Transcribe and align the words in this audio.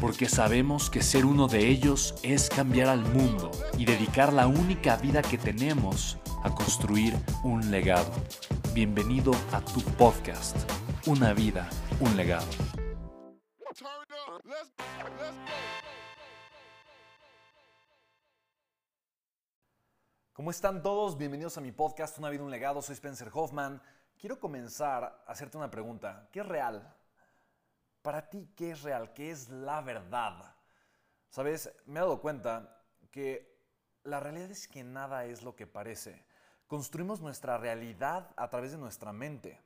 porque 0.00 0.28
sabemos 0.28 0.90
que 0.90 1.02
ser 1.02 1.24
uno 1.24 1.48
de 1.48 1.68
ellos 1.68 2.14
es 2.22 2.48
cambiar 2.48 2.88
al 2.88 3.00
mundo 3.00 3.50
y 3.78 3.84
dedicar 3.84 4.32
la 4.32 4.46
única 4.46 4.96
vida 4.96 5.22
que 5.22 5.38
tenemos 5.38 6.18
a 6.42 6.54
construir 6.54 7.14
un 7.42 7.70
legado. 7.70 8.12
Bienvenido 8.74 9.32
a 9.52 9.60
tu 9.60 9.80
podcast, 9.96 10.56
Una 11.06 11.32
vida, 11.32 11.68
un 12.00 12.16
legado. 12.16 12.46
¿Cómo 20.32 20.50
están 20.50 20.82
todos? 20.82 21.16
Bienvenidos 21.16 21.56
a 21.56 21.62
mi 21.62 21.72
podcast, 21.72 22.18
Una 22.18 22.28
vida, 22.28 22.42
un 22.42 22.50
legado. 22.50 22.82
Soy 22.82 22.94
Spencer 22.94 23.30
Hoffman. 23.32 23.80
Quiero 24.18 24.38
comenzar 24.38 25.04
a 25.26 25.32
hacerte 25.32 25.56
una 25.56 25.70
pregunta. 25.70 26.28
¿Qué 26.32 26.40
es 26.40 26.46
real? 26.46 26.94
Para 28.06 28.30
ti, 28.30 28.52
¿qué 28.54 28.70
es 28.70 28.82
real? 28.84 29.12
¿Qué 29.14 29.32
es 29.32 29.48
la 29.48 29.80
verdad? 29.80 30.54
Sabes, 31.28 31.74
me 31.86 31.98
he 31.98 32.02
dado 32.02 32.20
cuenta 32.20 32.84
que 33.10 33.58
la 34.04 34.20
realidad 34.20 34.48
es 34.52 34.68
que 34.68 34.84
nada 34.84 35.24
es 35.24 35.42
lo 35.42 35.56
que 35.56 35.66
parece. 35.66 36.24
Construimos 36.68 37.20
nuestra 37.20 37.58
realidad 37.58 38.32
a 38.36 38.48
través 38.48 38.70
de 38.70 38.78
nuestra 38.78 39.12
mente. 39.12 39.60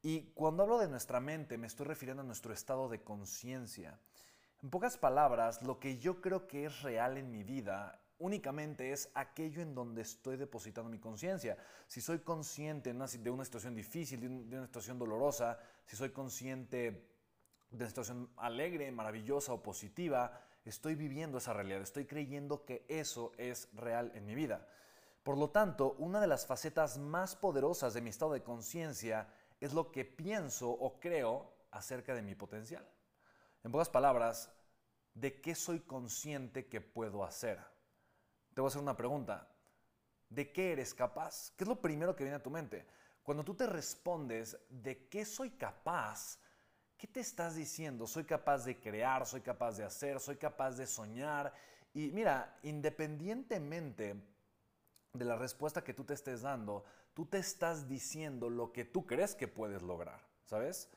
Y 0.00 0.32
cuando 0.32 0.62
hablo 0.62 0.78
de 0.78 0.88
nuestra 0.88 1.20
mente, 1.20 1.58
me 1.58 1.66
estoy 1.66 1.84
refiriendo 1.84 2.22
a 2.22 2.26
nuestro 2.26 2.54
estado 2.54 2.88
de 2.88 3.02
conciencia. 3.02 4.00
En 4.62 4.70
pocas 4.70 4.96
palabras, 4.96 5.60
lo 5.60 5.78
que 5.78 5.98
yo 5.98 6.22
creo 6.22 6.46
que 6.46 6.64
es 6.64 6.80
real 6.80 7.18
en 7.18 7.30
mi 7.30 7.44
vida 7.44 8.00
únicamente 8.20 8.92
es 8.92 9.10
aquello 9.14 9.60
en 9.60 9.74
donde 9.74 10.00
estoy 10.00 10.38
depositando 10.38 10.90
mi 10.90 10.98
conciencia. 10.98 11.58
Si 11.86 12.00
soy 12.00 12.20
consciente 12.20 12.90
de 12.92 13.30
una 13.30 13.44
situación 13.44 13.74
difícil, 13.74 14.48
de 14.48 14.56
una 14.56 14.66
situación 14.66 14.98
dolorosa, 14.98 15.58
si 15.84 15.96
soy 15.96 16.10
consciente 16.10 17.09
de 17.70 17.86
situación 17.86 18.30
alegre, 18.36 18.90
maravillosa 18.90 19.52
o 19.52 19.62
positiva, 19.62 20.40
estoy 20.64 20.94
viviendo 20.94 21.38
esa 21.38 21.52
realidad, 21.52 21.80
estoy 21.80 22.06
creyendo 22.06 22.64
que 22.64 22.84
eso 22.88 23.32
es 23.38 23.68
real 23.74 24.12
en 24.14 24.26
mi 24.26 24.34
vida. 24.34 24.66
Por 25.22 25.36
lo 25.36 25.50
tanto, 25.50 25.94
una 25.98 26.20
de 26.20 26.26
las 26.26 26.46
facetas 26.46 26.98
más 26.98 27.36
poderosas 27.36 27.94
de 27.94 28.00
mi 28.00 28.10
estado 28.10 28.32
de 28.32 28.42
conciencia 28.42 29.28
es 29.60 29.72
lo 29.72 29.92
que 29.92 30.04
pienso 30.04 30.70
o 30.70 30.98
creo 30.98 31.52
acerca 31.70 32.14
de 32.14 32.22
mi 32.22 32.34
potencial. 32.34 32.86
En 33.62 33.70
pocas 33.70 33.90
palabras, 33.90 34.50
¿de 35.14 35.40
qué 35.40 35.54
soy 35.54 35.80
consciente 35.80 36.66
que 36.66 36.80
puedo 36.80 37.22
hacer? 37.24 37.58
Te 38.54 38.60
voy 38.60 38.68
a 38.68 38.70
hacer 38.70 38.82
una 38.82 38.96
pregunta. 38.96 39.48
¿De 40.28 40.50
qué 40.52 40.72
eres 40.72 40.94
capaz? 40.94 41.52
¿Qué 41.56 41.64
es 41.64 41.68
lo 41.68 41.80
primero 41.80 42.16
que 42.16 42.24
viene 42.24 42.36
a 42.36 42.42
tu 42.42 42.50
mente? 42.50 42.86
Cuando 43.22 43.44
tú 43.44 43.54
te 43.54 43.66
respondes, 43.66 44.56
¿de 44.70 45.08
qué 45.08 45.24
soy 45.24 45.50
capaz? 45.50 46.38
¿Qué 47.00 47.06
te 47.06 47.20
estás 47.20 47.56
diciendo? 47.56 48.06
Soy 48.06 48.24
capaz 48.24 48.66
de 48.66 48.78
crear, 48.78 49.26
soy 49.26 49.40
capaz 49.40 49.78
de 49.78 49.84
hacer, 49.84 50.20
soy 50.20 50.36
capaz 50.36 50.72
de 50.72 50.86
soñar. 50.86 51.50
Y 51.94 52.10
mira, 52.10 52.58
independientemente 52.62 54.22
de 55.14 55.24
la 55.24 55.34
respuesta 55.34 55.82
que 55.82 55.94
tú 55.94 56.04
te 56.04 56.12
estés 56.12 56.42
dando, 56.42 56.84
tú 57.14 57.24
te 57.24 57.38
estás 57.38 57.88
diciendo 57.88 58.50
lo 58.50 58.70
que 58.70 58.84
tú 58.84 59.06
crees 59.06 59.34
que 59.34 59.48
puedes 59.48 59.80
lograr, 59.80 60.20
¿sabes? 60.44 60.90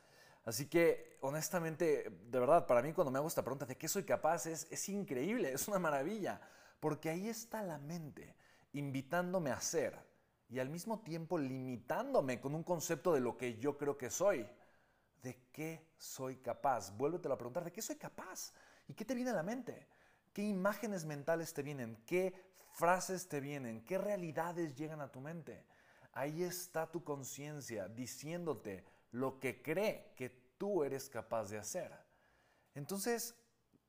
Así 0.44 0.68
que, 0.68 1.19
honestamente, 1.22 2.09
de 2.09 2.40
verdad, 2.40 2.68
para 2.68 2.81
mí 2.81 2.92
cuando 2.92 3.09
me 3.09 3.19
hago 3.19 3.30
esta 3.30 3.42
pregunta 3.42 3.66
de 3.66 3.78
qué 3.78 3.88
soy 3.88 4.03
capaz, 4.03 4.46
es, 4.46 4.68
es 4.69 4.90
increíble, 4.90 5.53
es 5.53 5.69
una 5.69 5.80
maravilla, 5.80 6.42
porque 6.81 7.12
ahí 7.12 7.30
está 7.30 7.62
la 7.62 7.78
mente 7.78 8.36
invitándome 8.74 9.52
a 9.52 9.62
ser 9.62 9.97
y 10.50 10.59
al 10.59 10.69
mismo 10.69 11.00
tiempo 11.00 11.38
limitándome 11.38 12.42
con 12.42 12.56
un 12.56 12.63
concepto 12.63 13.13
de 13.13 13.22
lo 13.22 13.38
que 13.38 13.58
yo 13.58 13.78
creo 13.78 13.97
que 13.97 14.09
soy. 14.09 14.46
¿De 15.23 15.47
qué 15.53 15.88
soy 15.97 16.35
capaz? 16.35 16.95
Vuélvetelo 16.97 17.34
a 17.34 17.38
preguntar, 17.38 17.63
¿de 17.63 17.72
qué 17.72 17.81
soy 17.81 17.95
capaz? 17.95 18.53
¿Y 18.89 18.94
qué 18.94 19.06
te 19.06 19.16
viene 19.16 19.31
a 19.31 19.35
la 19.35 19.41
mente? 19.41 19.88
¿Qué 20.34 20.44
imágenes 20.44 21.06
mentales 21.06 21.53
te 21.53 21.63
vienen? 21.63 21.95
¿Qué 22.06 22.34
frases 22.73 23.29
te 23.29 23.39
vienen? 23.39 23.85
¿Qué 23.85 23.97
realidades 23.97 24.75
llegan 24.75 25.00
a 25.00 25.12
tu 25.12 25.22
mente? 25.22 25.66
Ahí 26.12 26.44
está 26.44 26.91
tu 26.91 27.06
conciencia 27.06 27.88
diciéndote 27.88 28.83
lo 29.12 29.39
que 29.39 29.62
cree 29.62 30.12
que 30.17 30.29
tú 30.57 30.83
eres 30.83 31.09
capaz 31.09 31.50
de 31.50 31.57
hacer. 31.57 31.91
Entonces, 32.75 33.33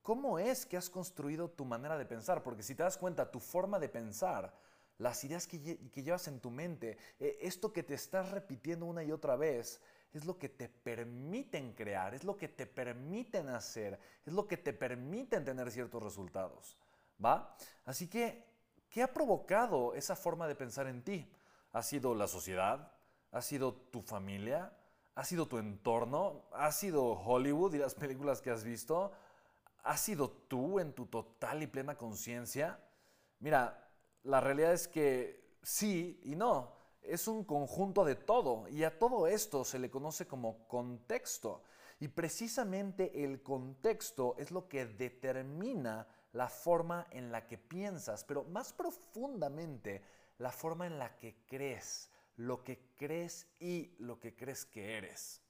¿cómo 0.01 0.39
es 0.39 0.65
que 0.65 0.77
has 0.77 0.89
construido 0.89 1.49
tu 1.49 1.65
manera 1.65 1.97
de 1.97 2.05
pensar? 2.05 2.43
Porque 2.43 2.63
si 2.63 2.75
te 2.75 2.83
das 2.83 2.97
cuenta, 2.97 3.29
tu 3.29 3.41
forma 3.41 3.77
de 3.77 3.89
pensar, 3.89 4.57
las 4.99 5.21
ideas 5.25 5.47
que, 5.47 5.59
llevas 6.01 6.29
en 6.29 6.39
tu 6.39 6.49
mente, 6.49 6.97
eh, 7.19 7.37
esto 7.41 7.73
que 7.73 7.83
te 7.83 7.95
estás 7.95 8.31
repitiendo 8.31 8.85
una 8.85 9.03
y 9.03 9.11
otra 9.11 9.35
vez, 9.35 9.81
es 10.17 10.25
lo 10.25 10.37
que 10.37 10.49
te 10.49 10.69
permiten 10.69 11.73
crear, 11.73 12.13
es 12.13 12.23
lo 12.23 12.37
que 12.37 12.47
te 12.47 12.65
permiten 12.65 13.49
hacer, 13.49 13.99
es 14.25 14.33
lo 14.33 14.47
que 14.47 14.57
te 14.57 14.73
permiten 14.73 15.43
tener 15.43 15.71
ciertos 15.71 16.01
resultados. 16.01 16.77
¿Va? 17.23 17.55
Así 17.85 18.07
que, 18.07 18.45
¿qué 18.89 19.03
ha 19.03 19.13
provocado 19.13 19.93
esa 19.93 20.15
forma 20.15 20.47
de 20.47 20.55
pensar 20.55 20.87
en 20.87 21.03
ti? 21.03 21.29
¿Ha 21.71 21.83
sido 21.83 22.15
la 22.15 22.27
sociedad? 22.27 22.91
¿Ha 23.31 23.41
sido 23.41 23.73
tu 23.73 24.01
familia? 24.01 24.71
¿Ha 25.15 25.23
sido 25.25 25.47
tu 25.47 25.57
entorno? 25.57 26.45
¿Ha 26.53 26.71
sido 26.71 27.13
Hollywood 27.13 27.73
y 27.73 27.79
las 27.79 27.95
películas 27.95 28.41
que 28.41 28.51
has 28.51 28.63
visto? 28.63 29.11
¿Ha 29.83 29.97
sido 29.97 30.29
tú 30.29 30.79
en 30.79 30.93
tu 30.93 31.07
total 31.07 31.63
y 31.63 31.67
plena 31.67 31.97
conciencia? 31.97 32.79
Mira, 33.39 33.89
la 34.23 34.39
realidad 34.39 34.73
es 34.73 34.87
que 34.87 35.57
sí 35.61 36.19
y 36.23 36.35
no 36.35 36.75
es 37.07 37.27
un 37.27 37.43
conjunto 37.43 38.05
de 38.05 38.15
todo 38.15 38.67
y 38.67 38.83
a 38.83 38.97
todo 38.97 39.27
esto 39.27 39.63
se 39.63 39.79
le 39.79 39.89
conoce 39.89 40.27
como 40.27 40.67
contexto. 40.67 41.63
Y 41.99 42.09
precisamente 42.09 43.23
el 43.23 43.41
contexto 43.41 44.35
es 44.37 44.51
lo 44.51 44.67
que 44.67 44.85
determina 44.85 46.07
la 46.33 46.49
forma 46.49 47.07
en 47.11 47.31
la 47.31 47.47
que 47.47 47.57
piensas, 47.57 48.23
pero 48.25 48.43
más 48.43 48.73
profundamente 48.73 50.03
la 50.37 50.51
forma 50.51 50.85
en 50.85 50.99
la 50.99 51.17
que 51.17 51.37
crees, 51.47 52.09
lo 52.35 52.63
que 52.63 52.91
crees 52.97 53.47
y 53.59 53.95
lo 53.99 54.19
que 54.19 54.35
crees 54.35 54.65
que 54.65 54.97
eres. 54.97 55.41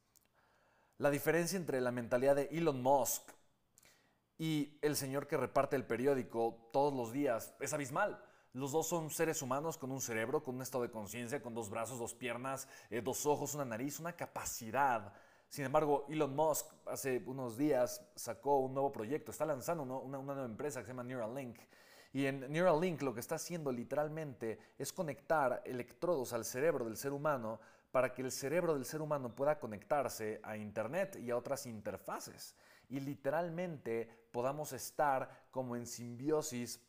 La 0.97 1.09
diferencia 1.09 1.57
entre 1.57 1.81
la 1.81 1.91
mentalidad 1.91 2.35
de 2.35 2.49
Elon 2.51 2.81
Musk 2.81 3.31
y 4.37 4.77
el 4.81 4.95
señor 4.95 5.27
que 5.27 5.37
reparte 5.37 5.75
el 5.75 5.85
periódico 5.85 6.69
todos 6.71 6.93
los 6.93 7.11
días 7.11 7.53
es 7.59 7.73
abismal. 7.73 8.23
Los 8.55 8.71
dos 8.71 8.87
son 8.87 9.09
seres 9.09 9.41
humanos 9.41 9.77
con 9.77 9.91
un 9.91 9.99
cerebro, 9.99 10.41
con 10.41 10.55
un 10.55 10.61
estado 10.61 10.85
de 10.85 10.89
conciencia, 10.89 11.41
con 11.41 11.53
dos 11.53 11.69
brazos, 11.69 11.99
dos 11.99 12.13
piernas, 12.13 12.69
eh, 12.89 13.01
dos 13.01 13.25
ojos, 13.25 13.53
una 13.53 13.65
nariz, 13.65 13.99
una 13.99 14.15
capacidad. 14.15 15.11
Sin 15.49 15.65
embargo, 15.65 16.05
Elon 16.07 16.33
Musk 16.33 16.67
hace 16.85 17.21
unos 17.25 17.57
días 17.57 18.01
sacó 18.15 18.59
un 18.59 18.73
nuevo 18.73 18.93
proyecto, 18.93 19.31
está 19.31 19.45
lanzando 19.45 19.83
una, 19.83 19.97
una 19.97 20.33
nueva 20.35 20.45
empresa 20.45 20.79
que 20.79 20.85
se 20.85 20.91
llama 20.93 21.03
Neuralink. 21.03 21.59
Y 22.13 22.27
en 22.27 22.49
Neuralink 22.49 23.01
lo 23.01 23.13
que 23.13 23.19
está 23.19 23.35
haciendo 23.35 23.73
literalmente 23.73 24.57
es 24.77 24.93
conectar 24.93 25.61
electrodos 25.65 26.31
al 26.31 26.45
cerebro 26.45 26.85
del 26.85 26.95
ser 26.95 27.11
humano 27.11 27.59
para 27.91 28.13
que 28.13 28.21
el 28.21 28.31
cerebro 28.31 28.73
del 28.73 28.85
ser 28.85 29.01
humano 29.01 29.35
pueda 29.35 29.59
conectarse 29.59 30.39
a 30.41 30.55
Internet 30.55 31.17
y 31.17 31.29
a 31.29 31.35
otras 31.35 31.65
interfaces. 31.65 32.55
Y 32.87 33.01
literalmente 33.01 34.27
podamos 34.31 34.71
estar 34.71 35.47
como 35.51 35.75
en 35.75 35.85
simbiosis 35.85 36.79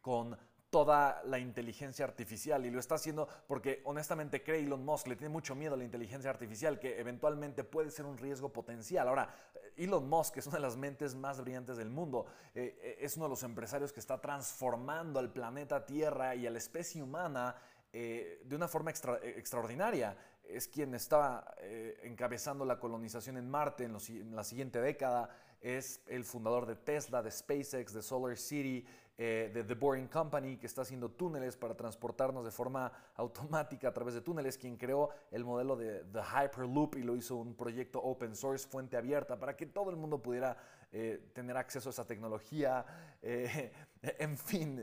con 0.00 0.38
toda 0.70 1.22
la 1.24 1.38
inteligencia 1.38 2.04
artificial 2.04 2.66
y 2.66 2.70
lo 2.70 2.80
está 2.80 2.96
haciendo 2.96 3.28
porque 3.46 3.82
honestamente 3.84 4.42
cree 4.42 4.60
Elon 4.60 4.84
Musk, 4.84 5.06
le 5.06 5.16
tiene 5.16 5.32
mucho 5.32 5.54
miedo 5.54 5.74
a 5.74 5.76
la 5.76 5.84
inteligencia 5.84 6.30
artificial 6.30 6.78
que 6.78 6.98
eventualmente 7.00 7.64
puede 7.64 7.90
ser 7.90 8.04
un 8.04 8.18
riesgo 8.18 8.52
potencial. 8.52 9.08
Ahora, 9.08 9.32
Elon 9.76 10.08
Musk 10.08 10.38
es 10.38 10.46
una 10.46 10.56
de 10.56 10.62
las 10.62 10.76
mentes 10.76 11.14
más 11.14 11.40
brillantes 11.40 11.76
del 11.76 11.90
mundo, 11.90 12.26
eh, 12.54 12.78
eh, 12.80 12.96
es 13.00 13.16
uno 13.16 13.26
de 13.26 13.30
los 13.30 13.42
empresarios 13.42 13.92
que 13.92 14.00
está 14.00 14.20
transformando 14.20 15.20
al 15.20 15.32
planeta 15.32 15.84
Tierra 15.84 16.34
y 16.34 16.46
a 16.46 16.50
la 16.50 16.58
especie 16.58 17.02
humana 17.02 17.56
eh, 17.92 18.42
de 18.44 18.56
una 18.56 18.68
forma 18.68 18.90
extraordinaria. 18.90 20.16
Es 20.42 20.68
quien 20.68 20.94
está 20.94 21.56
encabezando 22.04 22.64
la 22.64 22.78
colonización 22.78 23.36
en 23.36 23.50
Marte 23.50 23.82
en, 23.82 23.96
en 24.10 24.36
la 24.36 24.44
siguiente 24.44 24.80
década, 24.80 25.28
es 25.60 26.02
el 26.06 26.24
fundador 26.24 26.66
de 26.66 26.76
Tesla, 26.76 27.22
de 27.22 27.30
SpaceX, 27.30 27.92
de 27.92 28.02
Solar 28.02 28.36
City, 28.36 28.86
eh, 29.18 29.50
de 29.54 29.64
The 29.64 29.74
Boring 29.74 30.08
Company, 30.08 30.58
que 30.58 30.66
está 30.66 30.82
haciendo 30.82 31.10
túneles 31.10 31.56
para 31.56 31.74
transportarnos 31.74 32.44
de 32.44 32.50
forma 32.50 32.92
automática 33.14 33.88
a 33.88 33.92
través 33.92 34.12
de 34.12 34.20
túneles, 34.20 34.58
quien 34.58 34.76
creó 34.76 35.08
el 35.30 35.42
modelo 35.42 35.74
de 35.74 36.04
The 36.12 36.20
Hyperloop 36.20 36.96
y 36.96 37.02
lo 37.02 37.16
hizo 37.16 37.36
un 37.36 37.54
proyecto 37.54 37.98
open 38.02 38.36
source, 38.36 38.68
fuente 38.68 38.94
abierta, 38.94 39.38
para 39.38 39.56
que 39.56 39.64
todo 39.64 39.88
el 39.88 39.96
mundo 39.96 40.20
pudiera 40.20 40.58
eh, 40.92 41.30
tener 41.32 41.56
acceso 41.56 41.88
a 41.88 41.92
esa 41.92 42.06
tecnología. 42.06 42.84
Eh, 43.22 43.72
en 44.02 44.38
fin, 44.38 44.78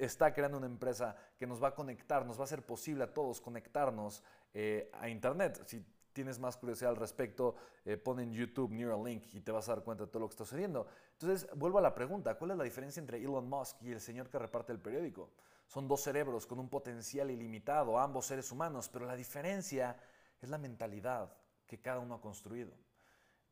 está 0.00 0.34
creando 0.34 0.58
una 0.58 0.66
empresa 0.66 1.16
que 1.38 1.46
nos 1.46 1.62
va 1.62 1.68
a 1.68 1.74
conectar, 1.74 2.26
nos 2.26 2.36
va 2.36 2.42
a 2.42 2.44
hacer 2.44 2.60
posible 2.60 3.04
a 3.04 3.14
todos 3.14 3.40
conectarnos 3.40 4.22
a 4.92 5.08
Internet. 5.08 5.62
Si 5.64 5.82
tienes 6.16 6.38
más 6.38 6.56
curiosidad 6.56 6.92
al 6.92 6.96
respecto, 6.96 7.56
eh, 7.84 7.98
pon 7.98 8.20
en 8.20 8.32
YouTube 8.32 8.72
Neuralink 8.72 9.34
y 9.34 9.42
te 9.42 9.52
vas 9.52 9.68
a 9.68 9.74
dar 9.74 9.84
cuenta 9.84 10.06
de 10.06 10.10
todo 10.10 10.20
lo 10.20 10.28
que 10.28 10.32
está 10.32 10.46
sucediendo. 10.46 10.86
Entonces, 11.12 11.46
vuelvo 11.54 11.76
a 11.76 11.82
la 11.82 11.94
pregunta, 11.94 12.38
¿cuál 12.38 12.52
es 12.52 12.56
la 12.56 12.64
diferencia 12.64 13.00
entre 13.00 13.22
Elon 13.22 13.46
Musk 13.46 13.82
y 13.82 13.92
el 13.92 14.00
señor 14.00 14.30
que 14.30 14.38
reparte 14.38 14.72
el 14.72 14.80
periódico? 14.80 15.28
Son 15.66 15.86
dos 15.86 16.00
cerebros 16.00 16.46
con 16.46 16.58
un 16.58 16.70
potencial 16.70 17.30
ilimitado, 17.30 17.98
ambos 17.98 18.24
seres 18.24 18.50
humanos, 18.50 18.88
pero 18.88 19.04
la 19.04 19.14
diferencia 19.14 20.00
es 20.40 20.48
la 20.48 20.56
mentalidad 20.56 21.36
que 21.66 21.82
cada 21.82 21.98
uno 21.98 22.14
ha 22.14 22.20
construido. 22.22 22.72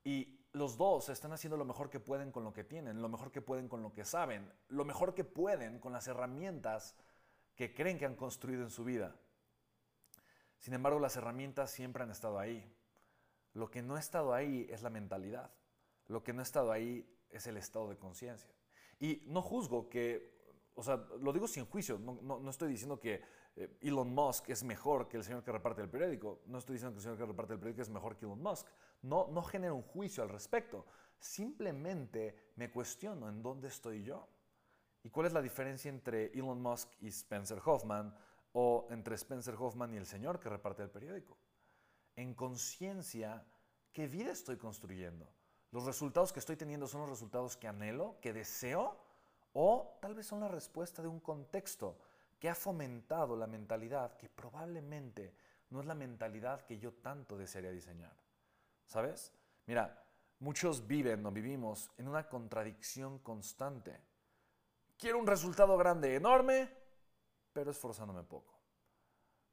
Y 0.03 0.41
los 0.55 0.79
dos 0.79 1.11
están 1.11 1.33
haciendo 1.33 1.59
lo 1.59 1.67
mejor 1.67 1.91
que 1.91 2.01
pueden 2.01 2.33
con 2.33 2.45
lo 2.45 2.55
que 2.55 2.65
tienen, 2.65 3.03
lo 3.03 3.11
mejor 3.11 3.31
que 3.31 3.43
pueden 3.43 3.69
con 3.69 3.83
lo 3.83 3.93
que 3.93 4.07
saben, 4.07 4.51
lo 4.69 4.87
mejor 4.87 5.13
que 5.13 5.25
pueden 5.25 5.81
con 5.81 5.93
las 5.93 6.09
herramientas 6.09 6.97
que 7.57 7.75
creen 7.75 7.99
que 7.99 8.07
han 8.07 8.17
construido 8.17 8.63
en 8.63 8.71
su 8.71 8.85
vida. 8.85 9.15
Sin 10.65 10.73
embargo, 10.73 10.99
las 10.99 11.15
herramientas 11.15 11.71
siempre 11.71 12.05
han 12.05 12.11
estado 12.11 12.39
ahí. 12.39 12.67
Lo 13.53 13.71
que 13.71 13.83
no 13.83 13.97
ha 13.97 14.01
estado 14.01 14.33
ahí 14.33 14.67
es 14.71 14.81
la 14.81 14.89
mentalidad. 14.89 15.51
Lo 16.07 16.25
que 16.25 16.33
no 16.33 16.41
ha 16.41 16.43
estado 16.43 16.73
ahí 16.73 17.07
es 17.29 17.47
el 17.47 17.59
estado 17.59 17.91
de 17.91 17.99
conciencia. 17.99 18.49
Y 18.99 19.25
no 19.27 19.43
juzgo 19.43 19.91
que, 19.91 20.57
o 20.75 20.83
sea, 20.83 21.07
lo 21.21 21.35
digo 21.35 21.47
sin 21.49 21.67
juicio, 21.67 21.99
no, 21.99 22.49
estoy 22.49 22.71
diciendo 22.71 22.99
que 22.99 23.21
eh, 23.57 23.77
Elon 23.83 24.15
Musk 24.15 24.49
es 24.49 24.65
mejor 24.65 25.07
que 25.07 25.19
el 25.19 25.25
señor 25.25 25.45
que 25.45 25.53
reparte 25.53 25.83
el 25.83 25.91
periódico, 25.91 26.41
no 26.47 26.57
estoy 26.57 26.77
diciendo 26.77 26.95
que 26.95 27.01
el 27.01 27.03
señor 27.03 27.19
que 27.19 27.27
reparte 27.27 27.53
el 27.53 27.59
periódico 27.59 27.83
es 27.83 27.91
mejor 27.91 28.17
que 28.17 28.25
Elon 28.25 28.43
Musk, 28.43 28.67
no, 29.03 29.29
no 29.33 29.43
genero 29.43 29.75
un 29.75 29.83
juicio 29.83 30.23
al 30.23 30.31
respecto, 30.31 30.87
simplemente 31.19 32.53
me 32.57 32.71
cuestiono 32.71 33.29
en 33.29 33.43
dónde 33.43 33.69
estoy 33.69 34.03
yo. 34.03 34.27
¿Y 35.03 35.11
cuál 35.11 35.27
es 35.27 35.35
la 35.35 35.43
diferencia 35.43 35.91
entre 35.91 36.33
Elon 36.33 36.63
Musk 36.63 36.89
y 37.03 37.09
Spencer 37.09 37.61
Hoffman 37.63 38.17
o 38.55 38.87
entre 38.91 39.17
Spencer 39.17 39.57
Hoffman 39.59 39.93
y 39.95 39.97
el 39.97 40.07
señor 40.07 40.39
que 40.39 40.49
reparte 40.49 40.83
el 40.83 40.91
periódico. 40.91 41.37
En 42.15 42.35
conciencia, 42.35 43.45
¿qué 43.93 44.07
vida 44.07 44.31
estoy 44.31 44.57
construyendo? 44.57 45.29
¿Los 45.73 45.85
resultados 45.85 46.33
que 46.33 46.39
estoy 46.39 46.57
teniendo 46.57 46.87
son 46.87 47.01
los 47.01 47.11
resultados 47.11 47.57
que 47.57 47.67
anhelo, 47.67 48.17
que 48.21 48.33
deseo? 48.33 48.97
¿O 49.55 49.99
tal 50.01 50.15
vez 50.15 50.27
son 50.27 50.39
la 50.39 50.47
respuesta 50.47 51.03
de 51.03 51.09
un 51.09 51.19
contexto 51.19 51.99
que 52.39 52.49
ha 52.49 52.55
fomentado 52.55 53.37
la 53.37 53.49
mentalidad 53.49 54.17
que 54.17 54.29
probablemente 54.29 55.35
no 55.71 55.81
es 55.81 55.87
la 55.87 55.97
mentalidad 55.97 56.65
que 56.65 56.79
yo 56.79 56.93
tanto 56.93 57.37
desearía 57.37 57.73
diseñar? 57.73 58.17
¿Sabes? 58.87 59.33
Mira, 59.67 60.01
muchos 60.39 60.87
viven 60.87 61.27
o 61.27 61.33
vivimos 61.33 61.91
en 61.97 62.07
una 62.07 62.29
contradicción 62.29 63.19
constante. 63.19 64.01
Quiero 64.97 65.19
un 65.19 65.27
resultado 65.27 65.77
grande, 65.77 66.15
enorme, 66.15 66.84
pero 67.55 67.71
esforzándome 67.71 68.23
poco. 68.25 68.53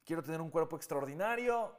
Quiero 0.03 0.21
tener 0.21 0.41
un 0.41 0.49
cuerpo 0.49 0.75
extraordinario, 0.75 1.73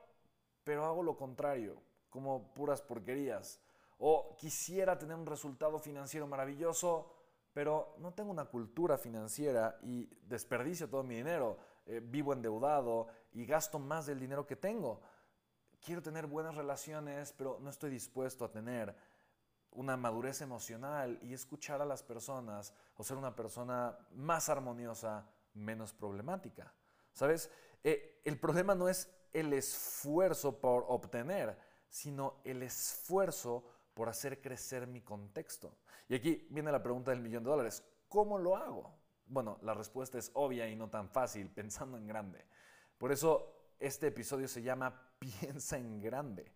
pero 0.64 0.86
hago 0.86 1.02
lo 1.02 1.16
contrario, 1.16 1.82
como 2.08 2.54
puras 2.54 2.80
porquerías. 2.80 3.60
O 3.98 4.34
quisiera 4.36 4.98
tener 4.98 5.16
un 5.16 5.26
resultado 5.26 5.78
financiero 5.78 6.26
maravilloso, 6.26 7.12
pero 7.52 7.94
no 7.98 8.14
tengo 8.14 8.30
una 8.30 8.46
cultura 8.46 8.96
financiera 8.96 9.78
y 9.82 10.06
desperdicio 10.22 10.88
todo 10.88 11.02
mi 11.02 11.16
dinero. 11.16 11.58
Eh, 11.84 12.00
vivo 12.02 12.32
endeudado 12.32 13.08
y 13.32 13.44
gasto 13.44 13.78
más 13.78 14.06
del 14.06 14.20
dinero 14.20 14.46
que 14.46 14.56
tengo. 14.56 15.00
Quiero 15.84 16.00
tener 16.00 16.26
buenas 16.28 16.54
relaciones, 16.54 17.32
pero 17.32 17.58
no 17.60 17.68
estoy 17.68 17.90
dispuesto 17.90 18.44
a 18.44 18.52
tener 18.52 18.94
una 19.72 19.96
madurez 19.96 20.40
emocional 20.42 21.18
y 21.22 21.32
escuchar 21.32 21.82
a 21.82 21.84
las 21.84 22.02
personas 22.02 22.72
o 22.96 23.02
ser 23.02 23.16
una 23.16 23.34
persona 23.34 23.98
más 24.14 24.48
armoniosa, 24.48 25.26
menos 25.54 25.92
problemática. 25.92 26.72
¿Sabes? 27.12 27.50
Eh, 27.84 28.20
el 28.24 28.38
problema 28.38 28.74
no 28.74 28.88
es 28.88 29.10
el 29.32 29.52
esfuerzo 29.52 30.60
por 30.60 30.84
obtener, 30.88 31.58
sino 31.88 32.40
el 32.44 32.62
esfuerzo 32.62 33.64
por 33.94 34.08
hacer 34.08 34.40
crecer 34.40 34.86
mi 34.86 35.02
contexto. 35.02 35.76
Y 36.08 36.14
aquí 36.14 36.46
viene 36.50 36.72
la 36.72 36.82
pregunta 36.82 37.10
del 37.10 37.20
millón 37.20 37.44
de 37.44 37.50
dólares. 37.50 37.84
¿Cómo 38.08 38.38
lo 38.38 38.56
hago? 38.56 38.94
Bueno, 39.26 39.58
la 39.62 39.74
respuesta 39.74 40.18
es 40.18 40.30
obvia 40.34 40.68
y 40.68 40.76
no 40.76 40.88
tan 40.88 41.08
fácil, 41.08 41.50
pensando 41.54 41.96
en 41.96 42.06
grande. 42.06 42.44
Por 42.98 43.12
eso 43.12 43.74
este 43.78 44.08
episodio 44.08 44.48
se 44.48 44.62
llama 44.62 45.08
Piensa 45.18 45.78
en 45.78 46.00
grande. 46.00 46.52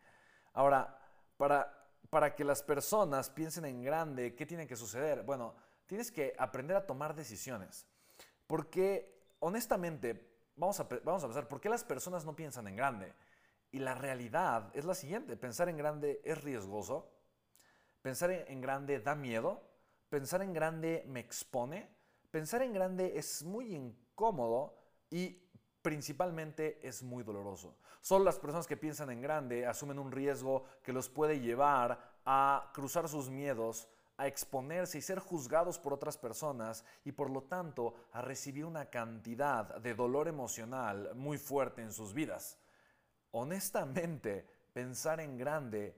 Ahora, 0.52 0.98
para, 1.36 1.90
para 2.08 2.34
que 2.34 2.44
las 2.44 2.62
personas 2.62 3.30
piensen 3.30 3.64
en 3.66 3.82
grande, 3.82 4.34
¿qué 4.34 4.46
tiene 4.46 4.66
que 4.66 4.76
suceder? 4.76 5.22
Bueno, 5.22 5.54
tienes 5.86 6.10
que 6.10 6.34
aprender 6.38 6.76
a 6.76 6.86
tomar 6.86 7.14
decisiones. 7.14 7.86
Porque, 8.46 9.26
honestamente, 9.40 10.36
vamos 10.56 10.78
a, 10.80 10.88
vamos 11.04 11.22
a 11.24 11.26
pensar, 11.26 11.48
¿por 11.48 11.60
qué 11.60 11.68
las 11.68 11.84
personas 11.84 12.24
no 12.24 12.36
piensan 12.36 12.66
en 12.68 12.76
grande? 12.76 13.14
Y 13.70 13.78
la 13.78 13.94
realidad 13.94 14.70
es 14.74 14.84
la 14.84 14.94
siguiente, 14.94 15.36
pensar 15.36 15.68
en 15.68 15.76
grande 15.76 16.20
es 16.24 16.42
riesgoso, 16.42 17.10
pensar 18.02 18.30
en 18.30 18.60
grande 18.60 19.00
da 19.00 19.14
miedo, 19.14 19.62
pensar 20.08 20.42
en 20.42 20.52
grande 20.52 21.04
me 21.08 21.20
expone, 21.20 21.90
pensar 22.30 22.62
en 22.62 22.72
grande 22.72 23.18
es 23.18 23.42
muy 23.42 23.74
incómodo 23.74 24.78
y 25.10 25.42
principalmente 25.82 26.80
es 26.86 27.02
muy 27.02 27.22
doloroso. 27.22 27.76
Solo 28.00 28.24
las 28.24 28.38
personas 28.38 28.66
que 28.66 28.76
piensan 28.76 29.10
en 29.10 29.20
grande 29.20 29.66
asumen 29.66 29.98
un 29.98 30.12
riesgo 30.12 30.64
que 30.82 30.92
los 30.92 31.08
puede 31.08 31.40
llevar 31.40 32.16
a 32.24 32.70
cruzar 32.72 33.08
sus 33.08 33.30
miedos 33.30 33.88
a 34.18 34.26
exponerse 34.26 34.98
y 34.98 35.02
ser 35.02 35.18
juzgados 35.18 35.78
por 35.78 35.92
otras 35.92 36.16
personas 36.16 36.84
y 37.04 37.12
por 37.12 37.30
lo 37.30 37.42
tanto 37.42 37.94
a 38.12 38.22
recibir 38.22 38.64
una 38.64 38.86
cantidad 38.86 39.76
de 39.76 39.94
dolor 39.94 40.28
emocional 40.28 41.14
muy 41.14 41.38
fuerte 41.38 41.82
en 41.82 41.92
sus 41.92 42.14
vidas. 42.14 42.58
Honestamente, 43.32 44.46
pensar 44.72 45.20
en 45.20 45.36
grande 45.36 45.94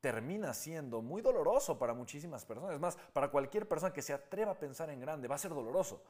termina 0.00 0.52
siendo 0.52 1.00
muy 1.00 1.22
doloroso 1.22 1.78
para 1.78 1.94
muchísimas 1.94 2.44
personas. 2.44 2.74
Es 2.74 2.80
más, 2.80 2.96
para 3.12 3.30
cualquier 3.30 3.68
persona 3.68 3.92
que 3.92 4.02
se 4.02 4.12
atreva 4.12 4.52
a 4.52 4.58
pensar 4.58 4.90
en 4.90 5.00
grande, 5.00 5.28
va 5.28 5.36
a 5.36 5.38
ser 5.38 5.54
doloroso. 5.54 6.02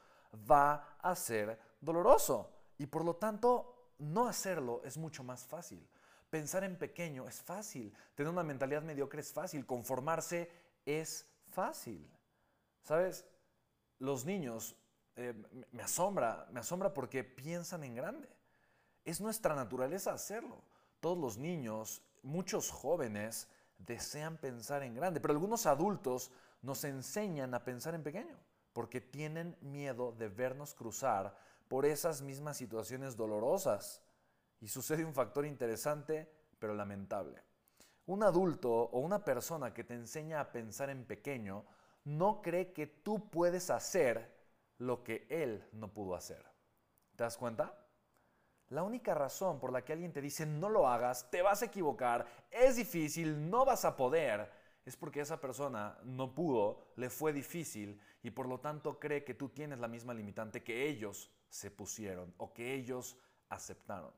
Va 0.51 0.97
a 0.99 1.15
ser 1.15 1.59
doloroso. 1.79 2.51
Y 2.79 2.87
por 2.87 3.05
lo 3.05 3.17
tanto, 3.17 3.93
no 3.99 4.27
hacerlo 4.27 4.81
es 4.85 4.97
mucho 4.97 5.23
más 5.23 5.45
fácil. 5.45 5.87
Pensar 6.31 6.65
en 6.65 6.79
pequeño 6.79 7.29
es 7.29 7.43
fácil. 7.43 7.95
Tener 8.15 8.33
una 8.33 8.43
mentalidad 8.43 8.83
mediocre 8.83 9.21
es 9.21 9.31
fácil. 9.31 9.67
Conformarse 9.67 10.51
es 10.87 11.27
fácil. 11.53 12.11
¿Sabes? 12.83 13.25
Los 13.99 14.25
niños 14.25 14.77
eh, 15.17 15.35
me 15.71 15.83
asombra, 15.83 16.49
me 16.51 16.61
asombra 16.61 16.93
porque 16.93 17.23
piensan 17.23 17.85
en 17.85 17.95
grande. 17.95 18.29
Es 19.05 19.21
nuestra 19.21 19.55
naturaleza 19.55 20.13
hacerlo. 20.13 20.63
Todos 21.01 21.19
los 21.19 21.39
niños, 21.39 22.03
muchos 22.23 22.71
jóvenes 22.71 23.49
desean 23.79 24.39
pensar 24.39 24.83
en 24.83 24.95
grande, 24.95 25.21
pero 25.21 25.33
algunos 25.33 25.67
adultos 25.67 26.31
nos 26.63 26.85
enseñan 26.85 27.55
a 27.55 27.65
pensar 27.65 27.95
en 27.95 28.03
pequeño 28.03 28.37
porque 28.73 29.01
tienen 29.01 29.57
miedo 29.61 30.13
de 30.13 30.29
vernos 30.29 30.75
cruzar 30.75 31.37
por 31.69 31.85
esas 31.85 32.23
mismas 32.23 32.57
situaciones 32.57 33.17
dolorosas. 33.17 34.03
Y 34.61 34.69
sucede 34.69 35.05
un 35.05 35.15
factor 35.15 35.45
interesante, 35.45 36.31
pero 36.59 36.75
lamentable. 36.75 37.43
Un 38.13 38.23
adulto 38.23 38.71
o 38.71 38.99
una 38.99 39.25
persona 39.25 39.73
que 39.73 39.85
te 39.85 39.95
enseña 39.95 40.39
a 40.39 40.53
pensar 40.53 40.91
en 40.91 41.07
pequeño 41.07 41.65
no 42.05 42.43
cree 42.43 42.71
que 42.75 42.87
tú 42.87 43.31
puedes 43.31 43.71
hacer 43.71 44.31
lo 44.77 45.03
que 45.03 45.27
él 45.31 45.67
no 45.73 45.95
pudo 45.95 46.15
hacer. 46.15 46.45
¿Te 47.17 47.25
das 47.25 47.39
cuenta? 47.39 47.89
La 48.69 48.83
única 48.83 49.15
razón 49.15 49.59
por 49.59 49.73
la 49.73 49.83
que 49.83 49.95
alguien 49.95 50.13
te 50.13 50.21
dice 50.21 50.45
no 50.45 50.69
lo 50.69 50.89
hagas, 50.89 51.31
te 51.31 51.41
vas 51.41 51.63
a 51.63 51.65
equivocar, 51.65 52.27
es 52.51 52.77
difícil, 52.77 53.49
no 53.49 53.65
vas 53.65 53.87
a 53.87 53.97
poder, 53.97 54.53
es 54.85 54.95
porque 54.95 55.23
esa 55.23 55.41
persona 55.41 55.99
no 56.05 56.35
pudo, 56.35 56.93
le 56.97 57.09
fue 57.09 57.33
difícil 57.33 57.99
y 58.23 58.31
por 58.31 58.47
lo 58.47 58.61
tanto 58.61 59.01
cree 59.01 59.25
que 59.25 59.33
tú 59.33 59.49
tienes 59.49 59.79
la 59.79 59.89
misma 59.89 60.13
limitante 60.13 60.63
que 60.63 60.87
ellos 60.87 61.31
se 61.49 61.71
pusieron 61.71 62.35
o 62.37 62.53
que 62.53 62.75
ellos 62.75 63.17
aceptaron. 63.49 64.13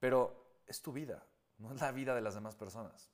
Pero 0.00 0.62
es 0.66 0.80
tu 0.80 0.90
vida, 0.90 1.22
no 1.58 1.72
es 1.72 1.80
la 1.80 1.92
vida 1.92 2.14
de 2.14 2.20
las 2.20 2.34
demás 2.34 2.56
personas. 2.56 3.10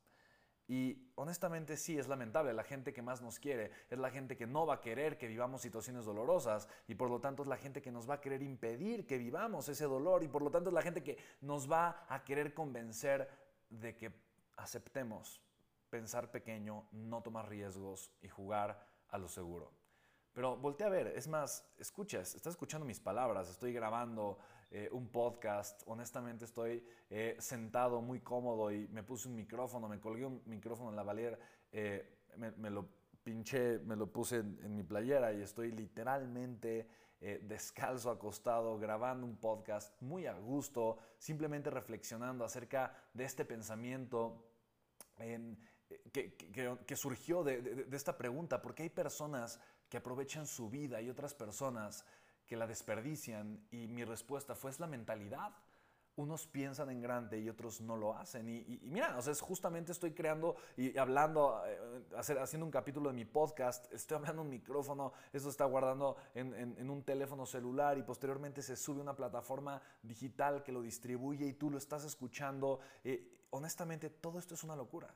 Y 0.71 1.11
honestamente 1.17 1.77
sí, 1.77 1.99
es 1.99 2.07
lamentable. 2.07 2.53
La 2.53 2.63
gente 2.63 2.93
que 2.93 3.03
más 3.03 3.21
nos 3.23 3.41
quiere 3.41 3.73
es 3.91 3.99
la 3.99 4.09
gente 4.09 4.37
que 4.37 4.47
no 4.47 4.67
va 4.67 4.75
a 4.75 4.81
querer 4.81 5.19
que 5.19 5.27
vivamos 5.27 5.63
situaciones 5.63 6.05
dolorosas 6.05 6.69
y 6.87 6.95
por 6.95 7.11
lo 7.11 7.21
tanto 7.21 7.43
es 7.43 7.49
la 7.49 7.57
gente 7.57 7.83
que 7.83 7.91
nos 7.91 8.09
va 8.09 8.15
a 8.15 8.21
querer 8.21 8.41
impedir 8.41 9.05
que 9.05 9.19
vivamos 9.19 9.69
ese 9.69 9.87
dolor 9.87 10.23
y 10.23 10.29
por 10.29 10.43
lo 10.43 10.51
tanto 10.53 10.71
es 10.71 10.75
la 10.75 10.83
gente 10.83 11.03
que 11.03 11.19
nos 11.41 11.69
va 11.69 12.07
a 12.09 12.23
querer 12.23 12.55
convencer 12.55 13.29
de 13.69 13.97
que 13.97 14.13
aceptemos 14.59 15.43
pensar 15.91 16.31
pequeño, 16.31 16.87
no 16.93 17.21
tomar 17.21 17.49
riesgos 17.49 18.13
y 18.23 18.29
jugar 18.29 18.81
a 19.09 19.19
lo 19.19 19.27
seguro. 19.27 19.73
Pero 20.33 20.57
voltea 20.57 20.87
a 20.87 20.91
ver, 20.91 21.09
es 21.09 21.27
más, 21.27 21.69
escuchas, 21.79 22.37
estás 22.37 22.53
escuchando 22.53 22.87
mis 22.87 23.01
palabras, 23.01 23.51
estoy 23.51 23.73
grabando 23.73 24.39
eh, 24.73 24.89
un 24.93 25.09
podcast, 25.09 25.83
honestamente 25.87 26.45
estoy 26.45 26.87
eh, 27.09 27.35
sentado 27.41 28.01
muy 28.01 28.21
cómodo 28.21 28.71
y 28.71 28.87
me 28.89 29.03
puse 29.03 29.27
un 29.27 29.35
micrófono, 29.35 29.89
me 29.89 29.99
colgué 29.99 30.25
un 30.25 30.41
micrófono 30.47 30.91
en 30.91 30.97
la 30.97 31.03
valier, 31.03 31.41
eh, 31.73 32.19
me, 32.37 32.71
lo 32.71 32.89
pinché, 33.25 33.81
me 33.81 33.97
lo 33.97 34.13
puse 34.13 34.37
en, 34.37 34.77
mi 34.77 34.85
playera 34.85 35.33
y 35.33 35.43
estoy 35.43 35.73
literalmente 35.73 36.89
descalzo, 37.43 38.11
acostado, 38.11 38.79
grabando 38.79 39.27
un 39.27 39.37
podcast 39.39 40.01
muy 40.01 40.27
a 40.27 40.35
gusto, 40.35 40.99
simplemente 41.19 41.69
reflexionando 41.69 42.45
acerca 42.45 42.95
de 43.13 43.25
este 43.25 43.45
pensamiento 43.45 44.47
que, 46.13 46.97
surgió 46.97 47.43
de, 47.43 47.61
de 47.61 47.97
esta 47.97 48.17
pregunta, 48.17 48.63
porque 48.63 48.85
hay 48.85 48.91
personas 48.91 49.61
que 49.91 49.97
aprovechan 49.97 50.47
su 50.47 50.71
vida 50.71 51.03
y 51.03 51.11
otras 51.11 51.35
personas 51.35 52.07
que 52.51 52.57
la 52.57 52.67
desperdician 52.67 53.65
y 53.71 53.87
mi 53.87 54.03
respuesta 54.05 54.57
fue 54.57 54.73
es 54.73 54.81
la 54.81 54.89
mentalidad. 54.89 55.53
Unos 56.17 56.49
piensan 56.49 56.91
en 56.91 57.01
grande 57.01 57.39
y 57.39 57.49
otros 57.49 57.81
no 57.81 57.97
lo 57.97 58.17
hacen. 58.17 58.49
Y, 58.49 58.81
mira, 58.83 59.17
o 59.17 59.23
sea, 59.23 59.33
es 59.33 59.41
justamente 59.41 59.93
estoy 59.93 60.15
creando 60.15 60.57
y 60.77 60.99
hablando, 60.99 61.63
eh, 61.65 62.03
haciendo 62.17 62.67
un 62.67 62.73
capítulo 62.73 63.09
de 63.09 63.15
mi 63.15 63.25
podcast, 63.25 63.91
estoy 63.93 64.17
hablando 64.17 64.43
en 64.43 64.47
un 64.47 64.51
micrófono, 64.51 65.13
eso 65.33 65.49
está 65.49 65.65
guardando 65.65 66.17
en, 66.35 66.91
un 66.91 67.05
teléfono 67.05 67.47
celular 67.47 67.97
y 67.99 68.03
posteriormente 68.03 68.63
se 68.63 68.75
sube 68.75 69.01
una 69.01 69.15
plataforma 69.15 69.81
digital 70.03 70.65
que 70.65 70.73
lo 70.73 70.83
distribuye 70.83 71.47
y 71.47 71.53
tú 71.53 71.71
lo 71.71 71.79
estás 71.79 72.03
escuchando. 72.03 72.81
Eh, 73.05 73.47
honestamente, 73.51 74.11
todo 74.11 74.41
esto 74.41 74.55
es 74.55 74.65
una 74.65 74.75
locura. 74.75 75.15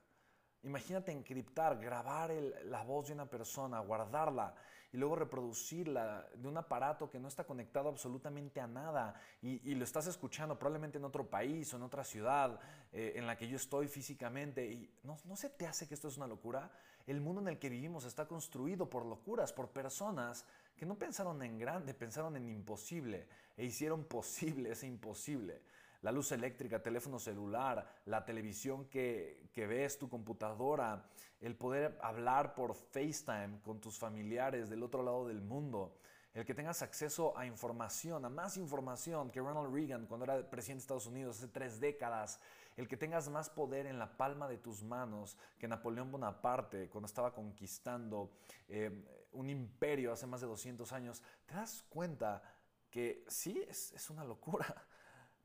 Imagínate 0.64 1.12
encriptar, 1.12 1.78
grabar 1.78 2.30
la 2.64 2.83
voz 2.83 3.09
de 3.09 3.12
una 3.12 3.26
persona, 3.26 3.80
guardarla 3.80 4.54
y 4.94 4.97
luego 4.97 5.16
reproducirla 5.16 6.26
de 6.35 6.49
un 6.49 6.56
aparato 6.56 7.11
que 7.11 7.18
no 7.18 7.28
está 7.28 7.44
conectado 7.44 7.88
absolutamente 7.90 8.61
a 8.61 8.66
nada 8.66 9.14
y, 9.42 9.75
lo 9.75 9.85
estás 9.85 10.06
escuchando 10.06 10.59
probablemente 10.59 10.99
en 10.99 11.04
otro 11.04 11.28
país 11.28 11.75
o 11.75 11.76
en 11.76 11.83
otra 11.83 12.02
ciudad 12.02 12.59
eh, 12.92 13.12
en 13.16 13.26
la 13.26 13.37
que 13.37 13.47
yo 13.47 13.56
estoy 13.56 13.88
físicamente. 13.88 14.64
Y 14.64 14.90
no, 15.02 15.18
¿No 15.25 15.37
se 15.37 15.50
te 15.50 15.66
hace 15.66 15.87
que 15.87 15.94
esto 15.94 16.09
es 16.09 16.16
una 16.16 16.26
locura? 16.26 16.71
El 17.06 17.21
mundo 17.21 17.42
en 17.42 17.49
el 17.49 17.59
que 17.59 17.68
vivimos 17.68 18.04
está 18.04 18.26
construido 18.26 18.88
por 18.88 19.04
locuras, 19.04 19.52
por 19.52 19.68
personas 19.68 20.47
que 20.76 20.87
no 20.87 20.94
pensaron 20.94 21.42
en 21.42 21.59
grande, 21.59 21.92
pensaron 21.92 22.37
en 22.37 22.49
imposible 22.49 23.26
e 23.56 23.64
hicieron 23.66 24.04
posible 24.04 24.71
ese 24.71 24.87
imposible 24.87 25.61
la 26.05 26.13
luz 26.13 26.33
eléctrica, 26.33 26.83
teléfono 26.83 27.19
celular, 27.19 28.03
la 28.05 28.27
televisión 28.27 28.85
que, 28.91 29.49
ves, 29.57 29.99
tu 29.99 30.07
computadora, 30.07 31.09
el 31.41 31.57
poder 31.57 31.99
hablar 32.03 32.55
por 32.55 32.75
FaceTime 32.75 33.61
con 33.63 33.81
tus 33.81 33.99
familiares 33.99 34.69
del 34.69 34.83
otro 34.83 35.03
lado 35.03 35.27
del 35.27 35.41
mundo, 35.41 35.97
el 36.35 36.45
que 36.45 36.53
tengas 36.53 36.83
acceso 36.83 37.37
a 37.39 37.47
información, 37.47 38.23
a 38.27 38.29
más 38.29 38.59
información 38.59 39.31
que 39.31 39.41
Ronald 39.41 39.73
Reagan 39.73 40.07
cuando 40.07 40.25
era 40.25 40.51
presidente 40.51 40.81
de 40.81 40.85
Estados 40.85 41.07
Unidos 41.07 41.39
hace 41.39 41.49
tres 41.49 41.81
décadas, 41.81 42.39
el 42.77 42.87
que 42.87 42.99
tengas 42.99 43.31
más 43.31 43.49
poder 43.49 43.87
en 43.87 43.99
la 43.99 44.15
palma 44.15 44.47
de 44.47 44.59
tus 44.59 44.83
manos 44.83 45.39
que 45.59 45.69
Napoleón 45.69 46.13
Bonaparte 46.13 46.91
cuando 46.91 47.07
estaba 47.07 47.33
conquistando 47.33 48.31
eh, 48.69 49.31
un 49.33 49.49
imperio 49.49 50.13
hace 50.13 50.27
más 50.27 50.43
de 50.43 50.49
200 50.49 50.93
años, 50.93 51.23
te 51.47 51.55
das 51.55 51.83
cuenta 51.89 52.43
que 52.91 53.25
sí, 53.27 53.65
es, 53.67 53.93
es 53.93 54.11
una 54.11 54.23
locura. 54.23 54.87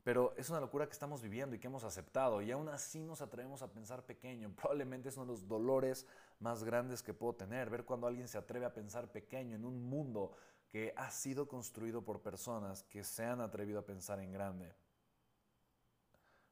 Pero 0.02 0.34
es 0.36 0.48
una 0.48 0.60
locura 0.60 0.86
que 0.86 0.92
estamos 0.92 1.20
viviendo 1.20 1.54
y 1.54 1.58
que 1.58 1.66
hemos 1.66 1.84
aceptado 1.84 2.40
y 2.40 2.50
aún 2.50 2.68
así 2.68 3.02
nos 3.02 3.20
atrevemos 3.20 3.62
a 3.62 3.70
pensar 3.70 4.04
pequeño. 4.04 4.50
Probablemente 4.56 5.08
es 5.08 5.16
uno 5.16 5.26
de 5.26 5.32
los 5.32 5.46
dolores 5.46 6.06
más 6.38 6.64
grandes 6.64 7.02
que 7.02 7.12
puedo 7.12 7.34
tener, 7.34 7.68
ver 7.68 7.84
cuando 7.84 8.06
alguien 8.06 8.28
se 8.28 8.38
atreve 8.38 8.66
a 8.66 8.72
pensar 8.72 9.10
pequeño 9.10 9.56
en 9.56 9.64
un 9.64 9.88
mundo 9.88 10.32
que 10.68 10.94
ha 10.96 11.10
sido 11.10 11.48
construido 11.48 12.02
por 12.02 12.22
personas 12.22 12.84
que 12.84 13.04
se 13.04 13.24
han 13.24 13.40
atrevido 13.40 13.80
a 13.80 13.84
pensar 13.84 14.20
en 14.20 14.32
grande. 14.32 14.72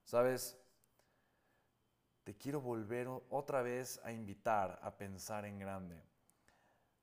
¿Sabes? 0.04 0.58
Te 2.24 2.34
quiero 2.36 2.60
volver 2.60 3.08
otra 3.30 3.62
vez 3.62 4.00
a 4.04 4.12
invitar 4.12 4.78
a 4.82 4.96
pensar 4.96 5.44
en 5.46 5.58
grande 5.58 6.07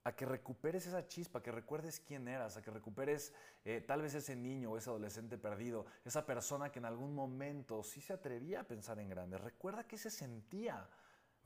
a 0.06 0.16
que 0.16 0.26
recuperes 0.26 0.86
esa 0.86 1.08
chispa, 1.08 1.42
que 1.42 1.52
recuerdes 1.52 2.00
quién 2.00 2.28
eras, 2.28 2.56
a 2.56 2.62
que 2.62 2.70
recuperes 2.70 3.34
eh, 3.66 3.84
tal 3.86 4.04
vez 4.04 4.14
ese 4.14 4.36
niño 4.36 4.72
o 4.72 4.78
ese 4.78 4.92
adolescente 4.92 5.36
perdido, 5.40 5.88
esa 6.06 6.28
persona 6.28 6.72
que 6.72 6.78
en 6.78 6.86
algún 6.86 7.16
momento 7.16 7.82
sí 7.82 8.02
se 8.02 8.14
atrevía 8.14 8.62
a 8.62 8.64
pensar 8.64 9.00
en 9.00 9.10
grande. 9.10 9.40
Recuerda 9.40 9.88
qué 9.88 9.98
se 9.98 10.12
sentía. 10.12 10.88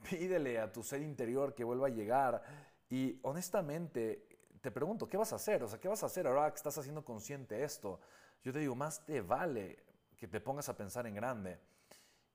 Pídele 0.10 0.60
a 0.60 0.72
tu 0.72 0.84
ser 0.84 1.02
interior 1.02 1.56
que 1.56 1.64
vuelva 1.64 1.88
a 1.88 1.90
llegar. 1.90 2.44
Y 2.90 3.18
honestamente, 3.24 4.28
te 4.60 4.72
pregunto, 4.72 5.08
¿qué 5.08 5.16
vas 5.16 5.32
a 5.32 5.38
hacer? 5.38 5.64
O 5.64 5.68
sea, 5.70 5.80
¿qué 5.80 5.88
vas 5.88 6.04
a 6.04 6.08
hacer 6.08 6.28
ahora 6.28 6.52
que 6.52 6.58
estás 6.58 6.78
haciendo 6.78 7.06
consciente 7.06 7.64
esto? 7.64 8.02
Yo 8.44 8.52
te 8.52 8.60
digo, 8.60 8.76
más 8.76 9.06
te 9.06 9.22
vale 9.22 9.86
que 10.18 10.28
te 10.28 10.42
pongas 10.42 10.68
a 10.68 10.76
pensar 10.76 11.08
en 11.08 11.16
grande. 11.16 11.60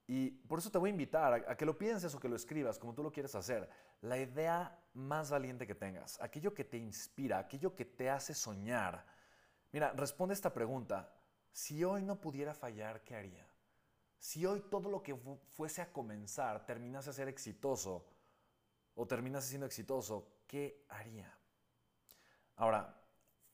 Y 0.06 0.30
por 0.30 0.58
eso 0.58 0.70
te 0.70 0.78
voy 0.78 0.90
a 0.90 0.92
invitar 0.92 1.32
a, 1.32 1.56
que 1.56 1.64
lo 1.64 1.78
pienses 1.78 2.14
o 2.14 2.20
que 2.20 2.28
lo 2.28 2.37
escribas 2.37 2.78
como 2.78 2.94
tú 2.94 3.02
lo 3.02 3.11
quieres 3.11 3.34
hacer. 3.34 3.68
La 4.02 4.18
idea 4.18 4.78
más 4.92 5.30
valiente 5.30 5.66
que 5.66 5.75
tengas, 5.75 6.20
aquello 6.20 6.52
que 6.52 6.64
te 6.64 6.76
inspira, 6.76 7.38
aquello 7.38 7.75
que 7.75 7.84
te 7.84 8.11
hace 8.11 8.34
soñar. 8.34 9.06
Mira, 9.73 9.92
responde 9.92 10.34
esta 10.34 10.52
pregunta. 10.52 11.12
Si 11.52 11.82
hoy 11.84 12.02
no 12.02 12.20
pudiera 12.20 12.52
fallar, 12.52 13.02
¿qué 13.02 13.16
haría? 13.16 13.49
Si 14.18 14.44
hoy 14.44 14.61
todo 14.70 14.90
lo 14.90 15.02
que 15.02 15.14
fuese 15.56 15.82
a 15.82 15.92
comenzar 15.92 16.66
terminase 16.66 17.11
a 17.11 17.12
ser 17.12 17.28
exitoso 17.28 18.06
o 18.94 19.06
terminase 19.06 19.49
siendo 19.49 19.66
exitoso, 19.66 20.28
¿qué 20.46 20.84
haría? 20.88 21.37
Ahora, 22.56 22.94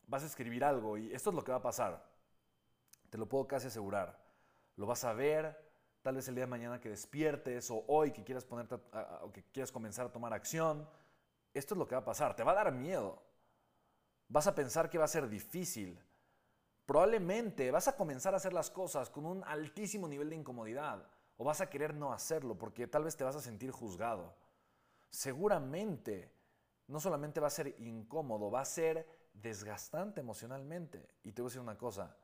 vas 0.06 0.22
a 0.24 0.26
escribir 0.26 0.64
algo 0.64 0.98
y 0.98 1.12
esto 1.12 1.30
es 1.30 1.36
lo 1.36 1.44
que 1.44 1.52
va 1.52 1.58
a 1.58 1.62
pasar. 1.62 2.10
Te 3.08 3.18
lo 3.18 3.28
puedo 3.28 3.46
casi 3.46 3.68
asegurar. 3.68 4.20
Lo 4.76 4.86
vas 4.86 5.04
a 5.04 5.12
ver, 5.12 5.69
tal 6.02 6.16
vez 6.16 6.28
el 6.28 6.34
día 6.34 6.44
de 6.44 6.50
mañana 6.50 6.80
que 6.80 6.88
despiertes 6.88 7.70
o 7.70 7.84
hoy 7.88 8.10
que 8.12 8.24
quieras, 8.24 8.44
ponerte 8.44 8.76
o 9.22 9.32
que 9.32 9.44
quieras 9.44 9.70
comenzar 9.70 10.06
a 10.06 10.12
tomar 10.12 10.32
acción, 10.32 10.88
esto 11.52 11.74
es 11.74 11.78
lo 11.78 11.86
que 11.86 11.94
va 11.94 12.00
a 12.00 12.04
pasar. 12.04 12.34
Te 12.34 12.44
va 12.44 12.52
a 12.52 12.56
dar 12.56 12.72
miedo. 12.72 13.22
Vas 14.28 14.46
a 14.46 14.54
pensar 14.54 14.88
que 14.88 14.98
va 14.98 15.04
a 15.04 15.08
ser 15.08 15.28
difícil. 15.28 16.00
Probablemente 16.86 17.70
vas 17.70 17.88
a 17.88 17.96
comenzar 17.96 18.34
a 18.34 18.38
hacer 18.38 18.52
las 18.52 18.70
cosas 18.70 19.10
con 19.10 19.26
un 19.26 19.44
altísimo 19.44 20.08
nivel 20.08 20.30
de 20.30 20.36
incomodidad 20.36 21.06
o 21.36 21.44
vas 21.44 21.60
a 21.60 21.68
querer 21.68 21.94
no 21.94 22.12
hacerlo 22.12 22.56
porque 22.56 22.86
tal 22.86 23.04
vez 23.04 23.16
te 23.16 23.24
vas 23.24 23.36
a 23.36 23.40
sentir 23.40 23.70
juzgado. 23.70 24.34
Seguramente 25.10 26.32
no 26.86 26.98
solamente 26.98 27.40
va 27.40 27.48
a 27.48 27.50
ser 27.50 27.76
incómodo, 27.80 28.50
va 28.50 28.62
a 28.62 28.64
ser 28.64 29.06
desgastante 29.32 30.20
emocionalmente. 30.20 31.08
Y 31.22 31.32
te 31.32 31.42
voy 31.42 31.48
a 31.48 31.50
decir 31.50 31.60
una 31.60 31.78
cosa, 31.78 32.16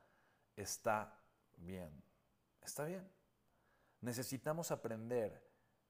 está 0.55 1.17
bien, 1.55 2.03
está 2.61 2.83
bien 2.85 3.16
necesitamos 4.07 4.71
aprender 4.71 5.43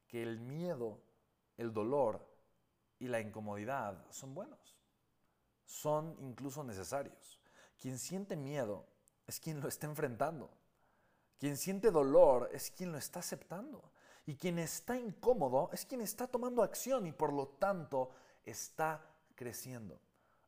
que 0.08 0.24
el 0.24 0.40
miedo, 0.40 1.00
el 1.56 1.72
dolor 1.72 2.28
y 2.98 3.08
la 3.08 3.20
incomodidad 3.20 4.04
son 4.10 4.34
buenos. 4.34 4.76
Son 5.66 6.18
incluso 6.20 6.64
necesarios. 6.64 7.40
Quien 7.80 8.00
siente 8.00 8.36
miedo 8.36 8.88
es 9.28 9.40
quien 9.40 9.62
lo 9.62 9.68
está 9.68 9.86
enfrentando. 9.86 10.50
Quien 11.38 11.58
siente 11.58 11.92
dolor 11.92 12.50
es 12.52 12.72
quien 12.72 12.92
lo 12.92 12.98
está 12.98 13.20
aceptando. 13.20 13.92
Y 14.26 14.36
quien 14.36 14.58
está 14.58 14.98
incómodo 14.98 15.70
es 15.72 15.86
quien 15.86 16.02
está 16.02 16.26
tomando 16.26 16.64
acción 16.64 17.06
y 17.06 17.12
por 17.12 17.32
lo 17.32 17.48
tanto 17.48 18.10
está 18.44 19.06
creciendo. 19.36 20.02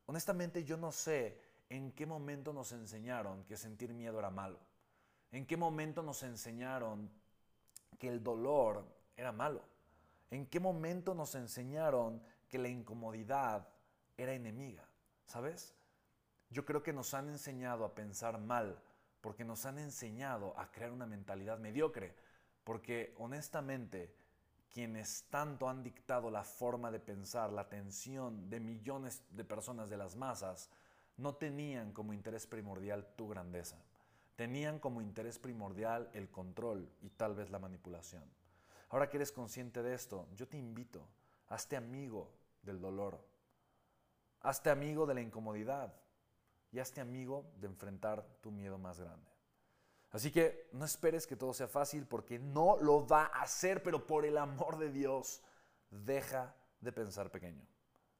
Honestamente 0.06 0.64
yo 0.64 0.76
no 0.76 0.90
sé 0.90 1.40
en 1.68 1.92
qué 1.92 2.04
momento 2.04 2.52
nos 2.52 2.72
enseñaron 2.72 3.44
que 3.44 3.56
sentir 3.56 3.94
miedo 3.94 4.18
era 4.18 4.30
malo. 4.30 4.58
En 5.30 5.46
qué 5.46 5.56
momento 5.56 6.02
nos 6.02 6.24
enseñaron 6.24 7.08
que 8.00 8.08
el 8.08 8.24
dolor 8.24 8.84
era 9.16 9.30
malo? 9.30 9.62
¿En 10.32 10.46
qué 10.46 10.58
momento 10.58 11.14
nos 11.14 11.36
enseñaron 11.36 12.20
que 12.48 12.58
la 12.58 12.68
incomodidad 12.68 13.68
era 14.16 14.32
enemiga? 14.32 14.84
¿Sabes? 15.26 15.72
Yo 16.48 16.64
creo 16.64 16.82
que 16.82 16.92
nos 16.92 17.14
han 17.14 17.28
enseñado 17.28 17.84
a 17.84 17.94
pensar 17.94 18.38
mal 18.38 18.82
porque 19.20 19.44
nos 19.44 19.66
han 19.66 19.78
enseñado 19.78 20.58
a 20.58 20.70
crear 20.70 20.90
una 20.92 21.06
mentalidad 21.06 21.58
mediocre. 21.58 22.14
Porque 22.64 23.14
honestamente, 23.18 24.14
quienes 24.72 25.24
tanto 25.30 25.68
han 25.68 25.82
dictado 25.82 26.30
la 26.30 26.44
forma 26.44 26.90
de 26.90 27.00
pensar, 27.00 27.52
la 27.52 27.62
atención 27.62 28.48
de 28.48 28.60
millones 28.60 29.22
de 29.30 29.44
personas 29.44 29.90
de 29.90 29.96
las 29.96 30.16
masas, 30.16 30.70
no 31.16 31.34
tenían 31.34 31.92
como 31.92 32.12
interés 32.12 32.46
primordial 32.46 33.06
tu 33.16 33.28
grandeza. 33.28 33.76
Tenían 34.40 34.78
como 34.78 35.02
interés 35.02 35.38
primordial 35.38 36.08
el 36.14 36.30
control 36.30 36.90
y 37.02 37.10
tal 37.10 37.34
vez 37.34 37.50
la 37.50 37.58
manipulación. 37.58 38.24
Ahora 38.88 39.10
que 39.10 39.18
eres 39.18 39.32
consciente 39.32 39.82
de 39.82 39.92
esto, 39.92 40.26
yo 40.34 40.48
te 40.48 40.56
invito, 40.56 41.06
hazte 41.48 41.76
amigo 41.76 42.32
del 42.62 42.80
dolor, 42.80 43.22
hazte 44.40 44.70
amigo 44.70 45.04
de 45.04 45.12
la 45.12 45.20
incomodidad 45.20 45.92
y 46.72 46.78
hazte 46.78 47.02
amigo 47.02 47.52
de 47.56 47.66
enfrentar 47.66 48.26
tu 48.40 48.50
miedo 48.50 48.78
más 48.78 48.98
grande. 48.98 49.30
Así 50.10 50.30
que 50.30 50.70
no 50.72 50.86
esperes 50.86 51.26
que 51.26 51.36
todo 51.36 51.52
sea 51.52 51.68
fácil 51.68 52.06
porque 52.06 52.38
no 52.38 52.78
lo 52.78 53.06
va 53.06 53.24
a 53.24 53.42
hacer, 53.42 53.82
pero 53.82 54.06
por 54.06 54.24
el 54.24 54.38
amor 54.38 54.78
de 54.78 54.90
Dios, 54.90 55.42
deja 55.90 56.56
de 56.80 56.92
pensar 56.92 57.30
pequeño. 57.30 57.66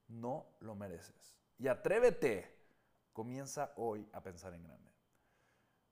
No 0.09 0.45
lo 0.61 0.75
mereces. 0.75 1.35
Y 1.57 1.69
atrévete. 1.69 2.61
Comienza 3.15 3.73
hoy 3.77 4.07
a 4.12 4.23
pensar 4.23 4.53
en 4.53 4.65
grande. 4.65 4.90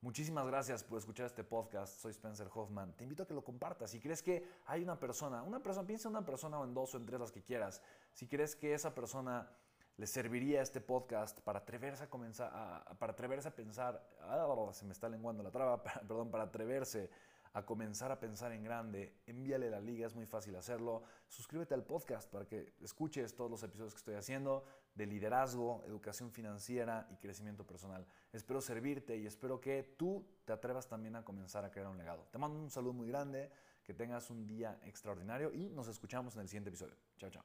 Muchísimas 0.00 0.46
gracias 0.46 0.84
por 0.84 0.96
escuchar 0.96 1.26
este 1.26 1.42
podcast. 1.42 1.98
Soy 1.98 2.12
Spencer 2.12 2.46
Hoffman. 2.54 2.92
Te 2.92 3.02
invito 3.02 3.24
a 3.24 3.26
que 3.26 3.34
lo 3.34 3.42
compartas. 3.42 3.90
Si 3.90 3.98
crees 3.98 4.22
que 4.22 4.48
hay 4.66 4.80
una 4.84 5.00
persona, 5.00 5.42
una 5.42 5.60
persona, 5.60 5.84
piensa 5.88 6.08
en 6.08 6.14
una 6.14 6.24
persona 6.24 6.60
o 6.60 6.64
en 6.64 6.72
dos 6.72 6.94
o 6.94 6.98
en 6.98 7.04
tres 7.04 7.18
las 7.18 7.32
que 7.32 7.42
quieras. 7.42 7.82
Si 8.12 8.28
crees 8.28 8.54
que 8.54 8.74
esa 8.74 8.94
persona 8.94 9.50
le 9.96 10.06
serviría 10.06 10.62
este 10.62 10.80
podcast 10.80 11.40
para 11.40 11.58
atreverse 11.58 12.04
a 12.04 12.08
comenzar, 12.08 12.96
para 13.00 13.12
atreverse 13.12 13.48
a 13.48 13.56
pensar, 13.56 14.00
ah, 14.20 14.70
se 14.72 14.84
me 14.84 14.92
está 14.92 15.08
lenguando 15.08 15.42
la 15.42 15.50
traba, 15.50 15.82
perdón, 16.06 16.30
para 16.30 16.44
atreverse 16.44 17.10
a 17.54 17.66
comenzar 17.66 18.12
a 18.12 18.20
pensar 18.20 18.52
en 18.52 18.62
grande, 18.62 19.16
envíale 19.26 19.68
la 19.68 19.80
liga, 19.80 20.06
es 20.06 20.14
muy 20.14 20.26
fácil 20.26 20.54
hacerlo. 20.54 21.02
Suscríbete 21.26 21.74
al 21.74 21.82
podcast 21.82 22.30
para 22.30 22.46
que 22.46 22.72
escuches 22.80 23.34
todos 23.34 23.50
los 23.50 23.64
episodios 23.64 23.94
que 23.94 23.98
estoy 23.98 24.14
haciendo 24.14 24.64
de 24.98 25.06
liderazgo, 25.06 25.84
educación 25.86 26.32
financiera 26.32 27.06
y 27.10 27.16
crecimiento 27.16 27.64
personal. 27.64 28.04
Espero 28.32 28.60
servirte 28.60 29.16
y 29.16 29.26
espero 29.26 29.60
que 29.60 29.94
tú 29.96 30.26
te 30.44 30.52
atrevas 30.52 30.88
también 30.88 31.14
a 31.14 31.24
comenzar 31.24 31.64
a 31.64 31.70
crear 31.70 31.86
un 31.86 31.96
legado. 31.96 32.26
Te 32.32 32.36
mando 32.36 32.58
un 32.58 32.68
saludo 32.68 32.92
muy 32.92 33.06
grande, 33.06 33.48
que 33.84 33.94
tengas 33.94 34.28
un 34.28 34.46
día 34.46 34.76
extraordinario 34.84 35.54
y 35.54 35.70
nos 35.70 35.86
escuchamos 35.86 36.34
en 36.34 36.42
el 36.42 36.48
siguiente 36.48 36.68
episodio. 36.68 36.96
Chao, 37.16 37.30
chao. 37.30 37.44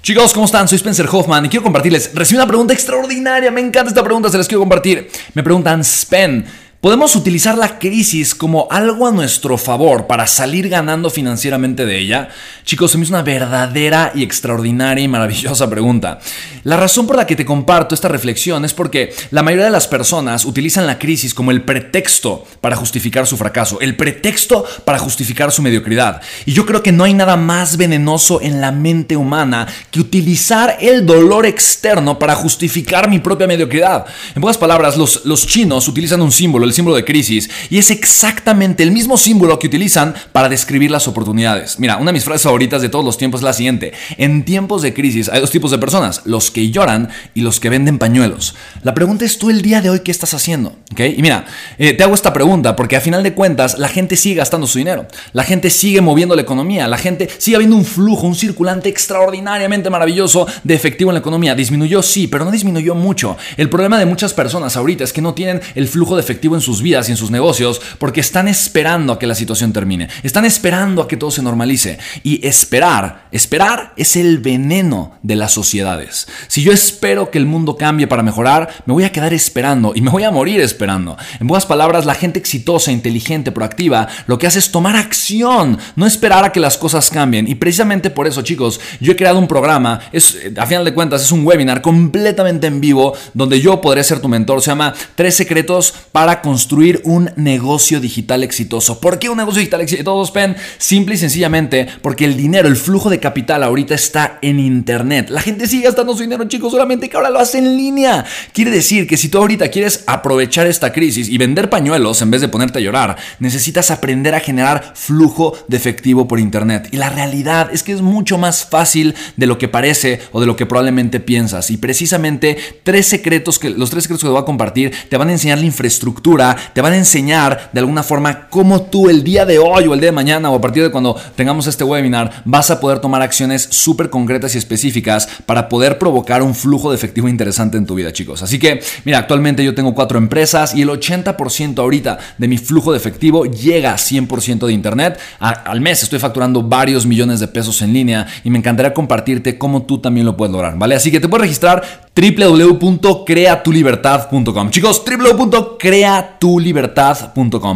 Chicos, 0.00 0.32
¿cómo 0.32 0.46
están? 0.46 0.66
Soy 0.66 0.76
Spencer 0.76 1.06
Hoffman 1.12 1.44
y 1.44 1.48
quiero 1.50 1.62
compartirles. 1.62 2.14
Recibí 2.14 2.38
una 2.38 2.46
pregunta 2.46 2.72
extraordinaria, 2.72 3.50
me 3.50 3.60
encanta 3.60 3.90
esta 3.90 4.02
pregunta, 4.02 4.30
se 4.30 4.38
las 4.38 4.48
quiero 4.48 4.60
compartir. 4.60 5.10
Me 5.34 5.42
preguntan, 5.42 5.84
Spen, 5.84 6.46
Podemos 6.80 7.14
utilizar 7.14 7.58
la 7.58 7.78
crisis 7.78 8.34
como 8.34 8.66
algo 8.70 9.06
a 9.06 9.12
nuestro 9.12 9.58
favor 9.58 10.06
para 10.06 10.26
salir 10.26 10.70
ganando 10.70 11.10
financieramente 11.10 11.84
de 11.84 11.98
ella. 11.98 12.30
Chicos, 12.64 12.90
se 12.90 12.96
me 12.96 13.04
hizo 13.04 13.12
una 13.12 13.22
verdadera 13.22 14.12
y 14.14 14.22
extraordinaria 14.22 15.04
y 15.04 15.08
maravillosa 15.08 15.68
pregunta. 15.68 16.20
La 16.64 16.78
razón 16.78 17.06
por 17.06 17.16
la 17.16 17.26
que 17.26 17.36
te 17.36 17.44
comparto 17.44 17.94
esta 17.94 18.08
reflexión 18.08 18.64
es 18.64 18.72
porque 18.72 19.12
la 19.30 19.42
mayoría 19.42 19.66
de 19.66 19.70
las 19.70 19.88
personas 19.88 20.46
utilizan 20.46 20.86
la 20.86 20.98
crisis 20.98 21.34
como 21.34 21.50
el 21.50 21.64
pretexto 21.64 22.46
para 22.62 22.76
justificar 22.76 23.26
su 23.26 23.36
fracaso, 23.36 23.78
el 23.82 23.94
pretexto 23.94 24.64
para 24.86 24.98
justificar 24.98 25.52
su 25.52 25.60
mediocridad. 25.60 26.22
Y 26.46 26.54
yo 26.54 26.64
creo 26.64 26.82
que 26.82 26.92
no 26.92 27.04
hay 27.04 27.12
nada 27.12 27.36
más 27.36 27.76
venenoso 27.76 28.40
en 28.40 28.62
la 28.62 28.72
mente 28.72 29.18
humana 29.18 29.66
que 29.90 30.00
utilizar 30.00 30.78
el 30.80 31.04
dolor 31.04 31.44
externo 31.44 32.18
para 32.18 32.34
justificar 32.34 33.10
mi 33.10 33.18
propia 33.18 33.46
mediocridad. 33.46 34.06
En 34.34 34.40
pocas 34.40 34.56
palabras, 34.56 34.96
los, 34.96 35.26
los 35.26 35.46
chinos 35.46 35.86
utilizan 35.86 36.22
un 36.22 36.32
símbolo 36.32 36.69
el 36.70 36.74
símbolo 36.74 36.96
de 36.96 37.04
crisis, 37.04 37.50
y 37.68 37.78
es 37.78 37.90
exactamente 37.90 38.82
el 38.82 38.92
mismo 38.92 39.16
símbolo 39.16 39.58
que 39.58 39.66
utilizan 39.66 40.14
para 40.32 40.48
describir 40.48 40.90
las 40.90 41.08
oportunidades. 41.08 41.78
Mira, 41.78 41.96
una 41.96 42.06
de 42.06 42.14
mis 42.14 42.24
frases 42.24 42.42
favoritas 42.42 42.82
de 42.82 42.88
todos 42.88 43.04
los 43.04 43.18
tiempos 43.18 43.40
es 43.40 43.44
la 43.44 43.52
siguiente. 43.52 43.92
En 44.16 44.44
tiempos 44.44 44.82
de 44.82 44.94
crisis 44.94 45.28
hay 45.28 45.40
dos 45.40 45.50
tipos 45.50 45.70
de 45.70 45.78
personas, 45.78 46.22
los 46.24 46.50
que 46.50 46.70
lloran 46.70 47.10
y 47.34 47.42
los 47.42 47.60
que 47.60 47.68
venden 47.68 47.98
pañuelos. 47.98 48.54
La 48.82 48.94
pregunta 48.94 49.24
es 49.24 49.38
tú 49.38 49.50
el 49.50 49.62
día 49.62 49.80
de 49.80 49.90
hoy 49.90 50.00
qué 50.00 50.10
estás 50.10 50.34
haciendo. 50.34 50.76
¿Okay? 50.92 51.14
Y 51.16 51.22
mira, 51.22 51.46
eh, 51.78 51.92
te 51.92 52.02
hago 52.02 52.14
esta 52.14 52.32
pregunta 52.32 52.76
porque 52.76 52.96
a 52.96 53.00
final 53.00 53.22
de 53.22 53.34
cuentas 53.34 53.78
la 53.78 53.88
gente 53.88 54.16
sigue 54.16 54.36
gastando 54.36 54.66
su 54.66 54.78
dinero, 54.78 55.06
la 55.32 55.44
gente 55.44 55.70
sigue 55.70 56.00
moviendo 56.00 56.34
la 56.34 56.42
economía, 56.42 56.88
la 56.88 56.98
gente 56.98 57.28
sigue 57.38 57.56
habiendo 57.56 57.76
un 57.76 57.84
flujo, 57.84 58.26
un 58.26 58.34
circulante 58.34 58.88
extraordinariamente 58.88 59.90
maravilloso 59.90 60.46
de 60.64 60.74
efectivo 60.74 61.10
en 61.10 61.14
la 61.14 61.20
economía. 61.20 61.54
Disminuyó, 61.54 62.02
sí, 62.02 62.26
pero 62.26 62.44
no 62.44 62.50
disminuyó 62.50 62.94
mucho. 62.94 63.36
El 63.56 63.68
problema 63.68 63.98
de 63.98 64.06
muchas 64.06 64.34
personas 64.34 64.76
ahorita 64.76 65.04
es 65.04 65.12
que 65.12 65.22
no 65.22 65.34
tienen 65.34 65.60
el 65.74 65.88
flujo 65.88 66.16
de 66.16 66.22
efectivo 66.22 66.54
en 66.54 66.59
sus 66.60 66.82
vidas 66.82 67.08
y 67.08 67.12
en 67.12 67.16
sus 67.16 67.30
negocios 67.30 67.80
porque 67.98 68.20
están 68.20 68.48
esperando 68.48 69.12
a 69.12 69.18
que 69.18 69.26
la 69.26 69.34
situación 69.34 69.72
termine. 69.72 70.08
Están 70.22 70.44
esperando 70.44 71.02
a 71.02 71.08
que 71.08 71.16
todo 71.16 71.30
se 71.30 71.42
normalice. 71.42 71.98
Y 72.22 72.46
esperar, 72.46 73.28
esperar 73.32 73.92
es 73.96 74.16
el 74.16 74.38
veneno 74.38 75.18
de 75.22 75.36
las 75.36 75.52
sociedades. 75.52 76.28
Si 76.48 76.62
yo 76.62 76.72
espero 76.72 77.30
que 77.30 77.38
el 77.38 77.46
mundo 77.46 77.76
cambie 77.76 78.06
para 78.06 78.22
mejorar, 78.22 78.68
me 78.86 78.94
voy 78.94 79.04
a 79.04 79.12
quedar 79.12 79.32
esperando 79.32 79.92
y 79.94 80.02
me 80.02 80.10
voy 80.10 80.24
a 80.24 80.30
morir 80.30 80.60
esperando. 80.60 81.16
En 81.38 81.46
buenas 81.46 81.66
palabras, 81.66 82.06
la 82.06 82.14
gente 82.14 82.38
exitosa, 82.38 82.92
inteligente, 82.92 83.52
proactiva, 83.52 84.08
lo 84.26 84.38
que 84.38 84.46
hace 84.46 84.58
es 84.58 84.70
tomar 84.70 84.96
acción, 84.96 85.78
no 85.96 86.06
esperar 86.06 86.44
a 86.44 86.52
que 86.52 86.60
las 86.60 86.78
cosas 86.78 87.10
cambien. 87.10 87.48
Y 87.48 87.54
precisamente 87.54 88.10
por 88.10 88.26
eso, 88.26 88.42
chicos, 88.42 88.80
yo 89.00 89.12
he 89.12 89.16
creado 89.16 89.38
un 89.38 89.48
programa, 89.48 90.00
es, 90.12 90.38
a 90.56 90.66
final 90.66 90.84
de 90.84 90.94
cuentas, 90.94 91.22
es 91.22 91.32
un 91.32 91.46
webinar 91.46 91.82
completamente 91.82 92.66
en 92.66 92.80
vivo 92.80 93.14
donde 93.34 93.60
yo 93.60 93.80
podré 93.80 94.04
ser 94.04 94.20
tu 94.20 94.28
mentor. 94.28 94.60
Se 94.62 94.70
llama 94.70 94.94
Tres 95.14 95.34
secretos 95.36 95.94
para 96.12 96.40
construir 96.50 97.00
un 97.04 97.30
negocio 97.36 98.00
digital 98.00 98.42
exitoso. 98.42 98.98
¿Por 98.98 99.20
qué 99.20 99.28
un 99.28 99.36
negocio 99.36 99.60
digital 99.60 99.82
exitoso, 99.82 100.32
Pen? 100.32 100.56
Simple 100.78 101.14
y 101.14 101.18
sencillamente 101.18 101.86
porque 102.02 102.24
el 102.24 102.36
dinero, 102.36 102.66
el 102.66 102.74
flujo 102.74 103.08
de 103.08 103.20
capital 103.20 103.62
ahorita 103.62 103.94
está 103.94 104.40
en 104.42 104.58
Internet. 104.58 105.30
La 105.30 105.42
gente 105.42 105.68
sigue 105.68 105.84
gastando 105.84 106.12
su 106.12 106.22
dinero, 106.22 106.42
chicos, 106.48 106.72
solamente 106.72 107.08
que 107.08 107.16
ahora 107.16 107.30
lo 107.30 107.38
hace 107.38 107.58
en 107.58 107.76
línea. 107.76 108.24
Quiere 108.52 108.72
decir 108.72 109.06
que 109.06 109.16
si 109.16 109.28
tú 109.28 109.38
ahorita 109.38 109.68
quieres 109.68 110.02
aprovechar 110.08 110.66
esta 110.66 110.92
crisis 110.92 111.28
y 111.28 111.38
vender 111.38 111.70
pañuelos 111.70 112.20
en 112.20 112.32
vez 112.32 112.40
de 112.40 112.48
ponerte 112.48 112.80
a 112.80 112.82
llorar, 112.82 113.16
necesitas 113.38 113.92
aprender 113.92 114.34
a 114.34 114.40
generar 114.40 114.94
flujo 114.96 115.56
de 115.68 115.76
efectivo 115.76 116.26
por 116.26 116.40
Internet. 116.40 116.88
Y 116.90 116.96
la 116.96 117.10
realidad 117.10 117.70
es 117.72 117.84
que 117.84 117.92
es 117.92 118.02
mucho 118.02 118.38
más 118.38 118.64
fácil 118.64 119.14
de 119.36 119.46
lo 119.46 119.56
que 119.56 119.68
parece 119.68 120.20
o 120.32 120.40
de 120.40 120.48
lo 120.48 120.56
que 120.56 120.66
probablemente 120.66 121.20
piensas. 121.20 121.70
Y 121.70 121.76
precisamente 121.76 122.56
tres 122.82 123.06
secretos 123.06 123.60
que 123.60 123.70
los 123.70 123.88
tres 123.88 124.02
secretos 124.02 124.22
que 124.22 124.26
te 124.26 124.32
voy 124.32 124.42
a 124.42 124.44
compartir 124.44 124.92
te 125.08 125.16
van 125.16 125.28
a 125.28 125.32
enseñar 125.32 125.58
la 125.58 125.66
infraestructura 125.66 126.39
te 126.72 126.80
van 126.80 126.92
a 126.92 126.96
enseñar 126.96 127.70
de 127.72 127.80
alguna 127.80 128.02
forma 128.02 128.48
cómo 128.48 128.82
tú 128.82 129.08
el 129.08 129.22
día 129.22 129.44
de 129.44 129.58
hoy 129.58 129.86
o 129.86 129.94
el 129.94 130.00
día 130.00 130.08
de 130.08 130.16
mañana 130.16 130.50
o 130.50 130.56
a 130.56 130.60
partir 130.60 130.82
de 130.82 130.90
cuando 130.90 131.16
tengamos 131.36 131.66
este 131.66 131.84
webinar 131.84 132.42
vas 132.44 132.70
a 132.70 132.80
poder 132.80 132.98
tomar 132.98 133.22
acciones 133.22 133.68
súper 133.70 134.10
concretas 134.10 134.54
y 134.54 134.58
específicas 134.58 135.28
para 135.46 135.68
poder 135.68 135.98
provocar 135.98 136.42
un 136.42 136.54
flujo 136.54 136.90
de 136.90 136.96
efectivo 136.96 137.28
interesante 137.28 137.76
en 137.76 137.86
tu 137.86 137.94
vida, 137.94 138.12
chicos. 138.12 138.42
Así 138.42 138.58
que, 138.58 138.80
mira, 139.04 139.18
actualmente 139.18 139.64
yo 139.64 139.74
tengo 139.74 139.94
cuatro 139.94 140.18
empresas 140.18 140.74
y 140.74 140.82
el 140.82 140.88
80% 140.88 141.78
ahorita 141.78 142.18
de 142.38 142.48
mi 142.48 142.58
flujo 142.58 142.92
de 142.92 142.98
efectivo 142.98 143.44
llega 143.44 143.92
a 143.92 143.96
100% 143.96 144.66
de 144.66 144.72
internet. 144.72 145.18
al 145.38 145.80
mes 145.80 146.02
estoy 146.02 146.18
facturando 146.18 146.62
varios 146.62 147.06
millones 147.06 147.40
de 147.40 147.48
pesos 147.48 147.82
en 147.82 147.92
línea 147.92 148.26
y 148.44 148.50
me 148.50 148.58
encantaría 148.58 148.94
compartirte 148.94 149.58
cómo 149.58 149.82
tú 149.82 149.98
también 149.98 150.26
lo 150.26 150.36
puedes 150.36 150.52
lograr, 150.52 150.78
¿vale? 150.78 150.94
Así 150.94 151.10
que 151.10 151.18
te 151.20 151.28
puedes 151.28 151.42
registrar 151.42 151.82
www.creatulibertad.com. 152.14 154.70
Chicos, 154.70 155.02
www.creatulibertad.com, 155.04 156.29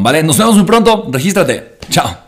¿vale? 0.02 0.22
Nos 0.22 0.38
vemos 0.38 0.56
muy 0.56 0.64
pronto, 0.64 1.08
regístrate. 1.10 1.78
Chao. 1.90 2.23